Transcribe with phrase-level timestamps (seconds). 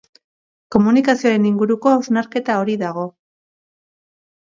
[0.75, 3.09] Komunikazioaren inguruko hausnarketa hori dago.